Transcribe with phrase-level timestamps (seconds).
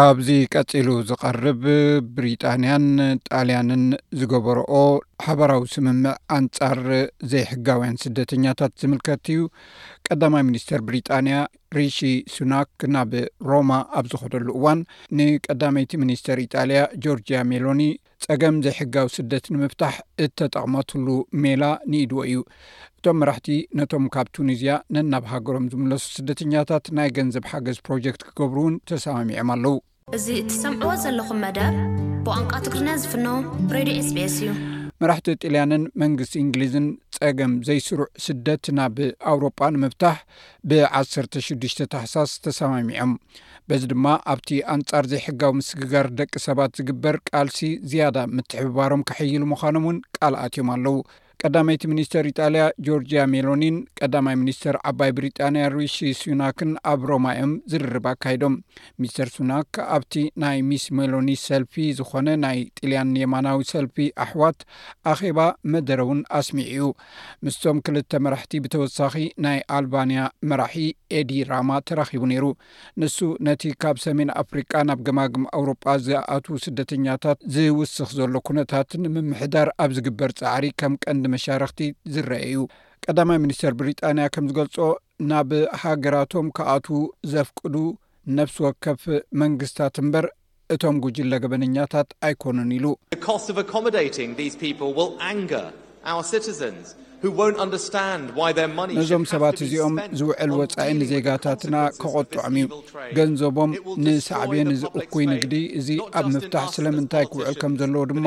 [0.00, 1.62] ኣብዚ ቀጺሉ ዝቐርብ
[2.16, 2.84] ብሪጣንያን
[3.28, 3.82] ጣልያንን
[4.18, 4.72] ዝገበርኦ
[5.24, 6.78] ሓበራዊ ስምምዕ ኣንጻር
[7.32, 9.40] ዘይሕጋውያን ስደተኛታት ዝምልከት እዩ
[10.08, 11.34] ቀዳማይ ሚኒስተር ብሪጣንያ
[11.78, 11.98] ሪሺ
[12.34, 13.12] ሱናክ ናብ
[13.50, 14.80] ሮማ ኣብ ዝኸደሉ እዋን
[15.20, 17.82] ንቀዳመይቲ ሚኒስተር ኢጣልያ ጆርጅያ ሜሎኒ
[18.26, 19.94] ፀገም ዘይሕጋዊ ስደት ንምፍታሕ
[20.24, 21.06] እተጠቕመትሉ
[21.44, 22.40] ሜላ ንኢድዎ እዩ
[23.00, 23.48] እቶም መራሕቲ
[23.80, 29.72] ነቶም ካብ ቱኒዝያ ነናብ ሃገሮም ዝምለሱ ስደተኛታት ናይ ገንዘብ ሓገዝ ፕሮጀክት ክገብሩእውን ተሰማሚዖም ኣለዉ
[30.16, 31.74] እዚ እትሰምዕዎ ዘለኹም መደብ
[32.26, 33.26] ብቋንቋ ትግርና ዝፍኖ
[33.74, 34.48] ሬድዮ ስቤስ እዩ
[35.02, 36.86] መራሕቲ ጢልያንን መንግስቲ እንግሊዝን
[37.18, 38.96] ፀገም ዘይስሩዕ ስደት ናብ
[39.32, 40.18] ኣውሮጳ ንምብታሕ
[40.70, 43.12] ብ16ዱሽ ተሓሳስ ተሰማሚዖም
[43.70, 47.60] በዚ ድማ ኣብቲ ኣንጻር ዘይሕጋዊ ምስግጋር ደቂ ሰባት ዝግበር ቃልሲ
[47.92, 50.96] ዝያዳ ምትሕብባሮም ክሕይሉ ምዃኖም እውን ቃልኣት እዮም ኣለው
[51.44, 58.54] ቀዳመይቲ ሚኒስተር ኢጣልያ ጆርጂያ ሜሎኒን ቀዳማይ ሚኒስትር ዓባይ ብሪጣንያ ሪሺ ሱናክን ኣብ ሮማዮም ዝርርባ ኣካይዶም
[59.02, 64.58] ሚስተር ሱናክ ኣብቲ ናይ ሚስ ሜሎኒ ሰልፊ ዝኮነ ናይ ጥልያን የማናዊ ሰልፊ ኣሕዋት
[65.12, 65.38] ኣኼባ
[65.74, 66.84] መደረ እውን ኣስሚዑ እዩ
[67.46, 69.14] ምስቶም ክልተ መራሕቲ ብተወሳኺ
[69.46, 70.76] ናይ ኣልባንያ መራሒ
[71.20, 72.44] ኤዲ ራማ ተራኪቡ ነይሩ
[73.02, 73.16] ንሱ
[73.48, 80.30] ነቲ ካብ ሰሜን ኣፍሪቃ ናብ ግማግም አውሮጳ ዝኣት ስደተኛታት ዝውስኽ ዘሎ ኩነታት ንምምሕዳር ኣብ ዝግበር
[80.42, 81.80] ፃዕሪ ከም ቀንዲ መሻርክቲ
[82.14, 82.54] ዝረአዩ
[83.08, 84.76] ቀዳማይ ሚኒስተር ብሪጣንያ ከም ዝገልጾ
[85.30, 85.50] ናብ
[85.82, 86.88] ሃገራቶም ከኣት
[87.32, 87.74] ዘፍቅዱ
[88.38, 89.02] ነፍሲ ወከፍ
[89.42, 90.26] መንግስትታት እምበር
[90.74, 92.86] እቶም ጉጅለ ገበነኛታት ኣይኮኑን ኢሉ
[94.54, 94.56] ስ
[95.42, 95.66] ንገር
[96.18, 96.90] ር ዘንስ
[98.98, 102.66] ነዞም ሰባት እዚኦም ዝውዕል ወፃኢ ንዜጋታትና ክቆጥዖም እዩ
[103.18, 103.72] ገንዘቦም
[104.04, 108.26] ንሳዕብየ ዝእኩይ ንግዲ እዚ ኣብ ምፍታሕ ስለምንታይ ክውዕል ከም ዘለዎ ድማ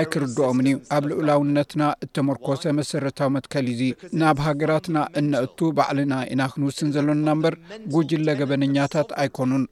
[0.00, 3.82] ኣይክርድኦምን እዩ ኣብ ልዑላውነትና እተመርኮሰ መሰረታዊ መትከል ዩዙ
[4.22, 7.56] ናብ ሃገራትና እነእቱ ባዕልና ኢና ክንውስን ዘለና እምበር
[7.96, 9.64] ጉጅለ ገበነኛታት ኣይኮኑን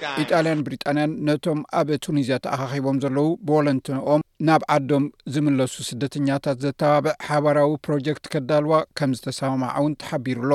[0.00, 8.26] ጋኢጣልያን ብሪጣንያን ነቶም ኣብ ቱኒዝያ ተኣካኺቦም ዘለዉ ብወለንትኦም ናብ ዓዶም ዝምለሱ ስደተኛታት ዘተባብዕ ሓባራዊ ፕሮጀክት
[8.34, 10.52] ከዳልዋ ከም ዝተሰማማዐ እውን ተሓቢሩኣሎ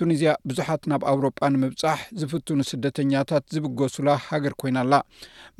[0.00, 4.94] ቱኒዝያ ብዙሓት ናብ ኣውሮጳ ንምብፃሕ ዝፍትኑ ስደተኛታት ዝብገሱላ ሃገር ኮይናኣላ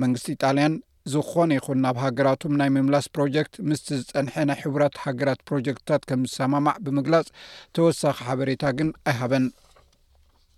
[0.05, 0.75] መንግስቲ ኢጣልያን
[1.13, 6.77] ዝኾነ ይኹን ናብ ሃገራቶም ናይ ምምላስ ፕሮጀክት ምስቲ ዝፀንሐ ናይ ሕቡራት ሃገራት ፕሮጀክትታት ከም ዝሰማማዕ
[6.87, 7.29] ብምግላጽ
[7.77, 9.47] ተወሳኺ ሓበሬታ ግን ኣይሃበን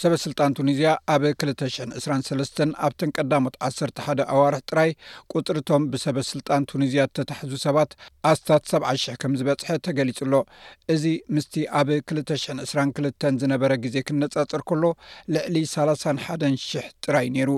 [0.00, 4.90] ሰበ ስልጣን ቱኒዚያ ኣብ 223 ኣብቶን ቀዳሞት 11 ኣዋርሒ ጥራይ
[5.32, 7.90] ቁጥርቶም ብሰበስልጣን ቱኒዝያ እተታሕዙ ሰባት
[8.30, 10.34] ኣስታት 700 ከም ዝበፅሐ ተገሊፁሎ
[10.94, 11.04] እዚ
[11.36, 14.84] ምስቲ ኣብ 222 ዝነበረ ግዜ ክነፃፅር ከሎ
[15.36, 17.50] ልዕሊ 31 000 ጥራይ ነይሩ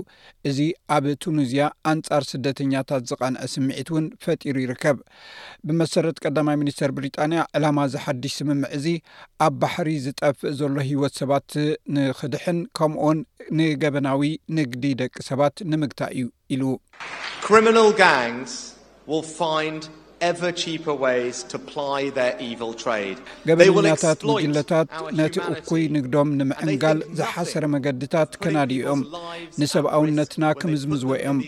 [0.50, 0.58] እዚ
[0.96, 1.62] ኣብ ቱኒዝያ
[1.92, 4.98] ኣንጻር ስደተኛታት ዝቐንዐ ስምዒት ውን ፈጢሩ ይርከብ
[5.68, 8.86] ብመሰረት ቀዳማይ ሚኒስተር ብሪጣንያ ዕላማ ዝሓድሽ ስምምዕ እዚ
[9.48, 11.50] ኣብ ባሕሪ ዝጠፍእ ዘሎ ሂወት ሰባት
[11.94, 13.18] ን ስድሕን ከምኡን
[13.58, 14.20] ንገበናዊ
[14.58, 16.62] ንግዲ ደቂ ሰባት ንምግታእ እዩ ኢሉ
[17.52, 18.02] ሪና ጋ
[23.48, 29.00] ገበኛታት ንጅለታት ነቲ እኩይ ንግዶም ንምዕንጋል ዝሓሰር መገድታት ከናድዩ ዮም
[29.60, 31.38] ንሰብኣውነትና ክምዝምዝዎ ዮም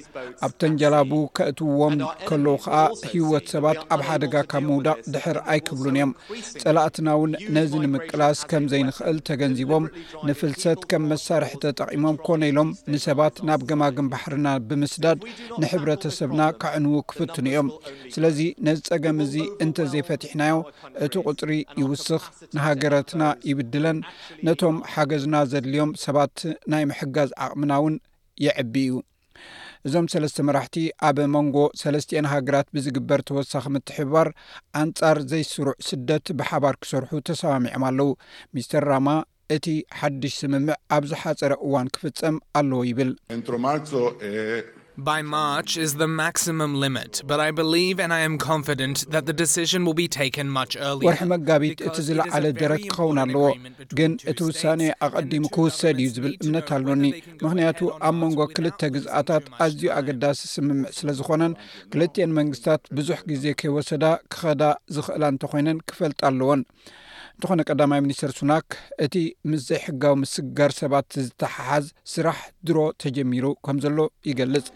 [0.48, 1.94] ኣብ ተንጀላቡ ከእትውዎም
[2.28, 2.76] ከለዉ ከዓ
[3.10, 6.12] ሂይወት ሰባት ኣብ ሓደጋ ካብ ምውዳቅ ድሕር ኣይክብሉን እዮም
[6.65, 9.84] ጸላእትና ውን ነዚ ንምቅላስ ከም ዘይንኽእል ተገንዚቦም
[10.31, 15.19] ንፍልሰት ከም መሳርሒ ተጠቒሞም ኮነ ኢሎም ንሰባት ናብ ገማግን ባሕርና ብምስዳድ
[15.65, 17.69] ንሕብረተሰብና ካዕንዉ ክፍትን እዮም
[18.15, 19.34] ስለዚ ነዚ ፀገም እዚ
[19.65, 20.54] እንተዘይፈቲሕናዮ
[21.04, 21.50] እቲ ቁፅሪ
[21.81, 22.22] ይውስኽ
[22.56, 23.99] ንሃገረትና ይብድለን
[24.47, 26.37] ነቶም ሓገዝና ዘድልዮም ሰባት
[26.72, 27.97] ናይ ምሕጋዝ ዓቅምና ውን
[28.44, 28.94] የዕቢ እዩ
[29.88, 30.77] እዞም ሰለስተ መራሕቲ
[31.09, 34.28] ኣብ መንጎ ሰለስትዮን ሃገራት ብዝግበር ተወሳኺ ምትሕባር
[34.81, 38.10] ኣንጻር ዘይስሩዕ ስደት ብሓባር ክሰርሑ ተሰማሚዖም ኣለው
[38.56, 39.09] ሚስተር ራማ
[39.56, 39.66] እቲ
[40.00, 43.12] ሓድሽ ስምምዕ ኣብዚሓፀረ እዋን ክፍፀም ኣለዎ ይብል
[45.05, 45.34] ማ ማ
[51.07, 53.47] ወርሒ መጋቢት እቲ ዝለዓለ ደረት ክኸውን ኣለዎ
[53.98, 57.04] ግን እቲ ውሳነ ኣቀዲሙ ክውሰድ እዩ ዝብል እምነት ኣሎኒ
[57.45, 61.54] ምክንያቱ ኣብ መንጎ ክልተ ግዝኣታት ኣዝዩ ኣገዳሲ ስምምዕ ስለ ዝኮነን
[61.95, 64.04] ክልትኤን መንግስትታት ብዙሕ ግዜ ከይወሰዳ
[64.34, 64.63] ክኸዳ
[64.97, 66.63] ዝኽእላ እንተኮይነን ክፈልጥ ኣለዎን
[67.36, 68.66] እንትኾነ ቀዳማይ ሚኒስተር ሱናክ
[69.04, 69.15] እቲ
[69.50, 72.38] ምስ ዘይሕጋዊ ምስጋር ሰባት ዝተሓሓዝ ስራሕ
[72.68, 73.98] ድሮ ተጀሚሩ ከም ዘሎ
[74.30, 74.68] ይገልጽ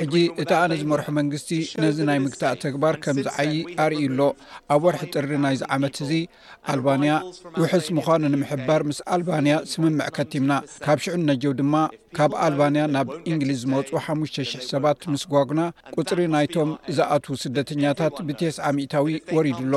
[0.00, 1.50] ሕጂ እቲ ኣነዝመርሖ መንግስቲ
[1.82, 3.52] ነዚ ናይ ምግታእ ተግባር ከም ዝዓይ
[3.84, 4.20] ኣርእዩ ኣሎ
[4.74, 6.10] ኣብ ወርሒ ጥሪ ናይዚ ዓመት እዙ
[6.72, 7.12] ኣልባንያ
[7.62, 10.52] ውሑስ ምዃኑ ንምሕባር ምስ ኣልባንያ ስምምዕ ከቲምና
[10.86, 11.74] ካብ ሽዑ ነጀው ድማ
[12.18, 15.62] ካብ ኣልባንያ ናብ እንግሊዝ ዝመፁኡ 5,0000 ሰባት ምስ ጓጉና
[15.98, 19.74] ቁፅሪ ናይቶም ዝኣትዉ ስደተኛታት ብተስዓ ሚእታዊ ወሪዱኣሎ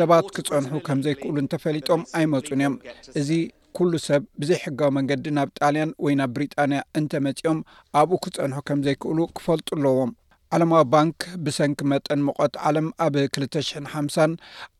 [0.00, 2.74] ሰባት ክፀንሑ ከም ዘይክእሉ ተፈሊጦም ኣይመፁን እዮም
[3.22, 3.30] እዚ
[3.78, 7.60] ኩሉ ሰብ ብዘይ ሕጋዊ መንገዲ ናብ ጣልያን ወይ ናብ ብሪጣንያ እንተመፂኦም
[8.00, 10.10] ኣብኡ ክፀንሑ ከም ዘይክእሉ ክፈልጡ ኣለዎም
[10.56, 14.32] ዓለማዊ ባንኪ ብሰንኪ መጠን ሞቆት ዓለም ኣብ 200ሓ0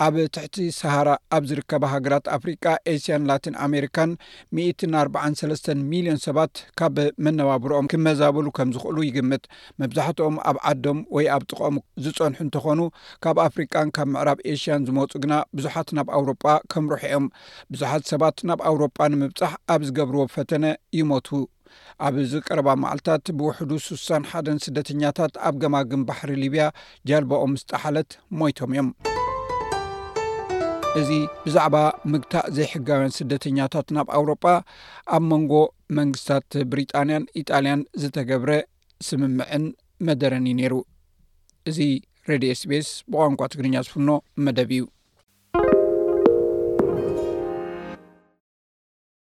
[0.07, 4.11] ኣብ ትሕቲ ሰሃራ ኣብ ዝርከባ ሃገራት ኣፍሪቃ ኤስያን ላቲን ኣሜሪካን
[5.03, 5.63] 14ሰስ
[5.93, 6.97] ሚልዮን ሰባት ካብ
[7.27, 9.45] መነባብሮኦም ክመዛበሉ ከም ዝክእሉ ይግምት
[9.83, 11.77] መብዛሕትኦም ኣብ ዓዶም ወይ ኣብ ጥቀም
[12.07, 12.83] ዝፀንሑ እንተኾኑ
[13.27, 16.45] ካብ ኣፍሪቃን ካብ ምዕራብ ኤሽያን ዝመፁ ግና ብዙሓት ናብ ኣውሮጳ
[16.75, 17.27] ከም ርሑኦም
[17.75, 20.65] ብዙሓት ሰባት ናብ ኣውሮጳ ንምብፃሕ ኣብ ዝገብርዎ ፈተነ
[21.01, 21.29] ይሞት
[22.07, 26.65] ኣብ ዚ ቀረባ መዓልታት ብውሕዱ ስሳን ሓደን ስደተኛታት ኣብ ገማግም ባሕሪ ሊብያ
[27.09, 28.89] ጃልባኦ ምስጣ ሓለት ሞይቶም እዮም
[31.01, 31.11] እዚ
[31.45, 31.77] ብዛዕባ
[32.13, 34.45] ምግታእ ዘይሕጋውያን ስደተኛታት ናብ ኣውሮጳ
[35.17, 35.53] ኣብ መንጎ
[35.99, 38.51] መንግስታት ብሪጣንያን ኢጣልያን ዝተገብረ
[39.09, 39.67] ስምምዕን
[40.09, 40.75] መደረን ዩ ነይሩ
[41.73, 41.79] እዚ
[42.31, 44.09] ሬድዮ ስፔስ ብቋንቋ ትግርኛ ዝፍኖ
[44.47, 44.83] መደብ እዩ